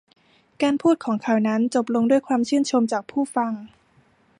[0.61, 3.51] การพูดของเขานั้นจบลงด้วยความชื่นชมจากผู้ฟัง